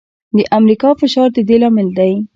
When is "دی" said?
1.99-2.13